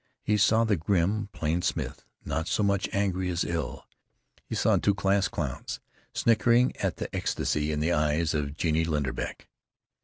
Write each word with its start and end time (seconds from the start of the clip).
He 0.23 0.35
saw 0.35 0.63
the 0.63 0.77
grim 0.77 1.29
Plain 1.31 1.61
Smith, 1.61 2.05
not 2.25 2.47
so 2.47 2.63
much 2.63 2.89
angry 2.91 3.29
as 3.29 3.43
ill. 3.43 3.85
He 4.43 4.55
saw 4.55 4.77
two 4.77 4.95
class 4.95 5.27
clowns 5.27 5.79
snickering 6.11 6.75
at 6.77 6.97
the 6.97 7.15
ecstasy 7.15 7.71
in 7.71 7.81
the 7.81 7.93
eyes 7.93 8.33
of 8.33 8.57
Genie 8.57 8.85
Linderbeck. 8.85 9.47